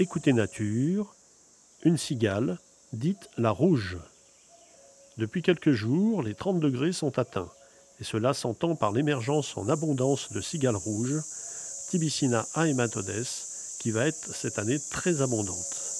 [0.00, 1.14] Écoutez Nature,
[1.84, 2.56] une cigale,
[2.94, 3.98] dite la rouge.
[5.18, 7.50] Depuis quelques jours, les 30 degrés sont atteints,
[8.00, 11.20] et cela s'entend par l'émergence en abondance de cigales rouges,
[11.90, 13.26] Tibicina aematodes,
[13.78, 15.99] qui va être cette année très abondante.